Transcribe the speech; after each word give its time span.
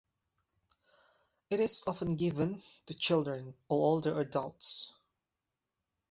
It 1.51 1.59
is 1.59 1.83
often 1.85 2.15
given 2.15 2.63
to 2.87 2.95
children 2.95 3.53
or 3.69 3.81
older 3.85 4.19
adults. 4.19 4.93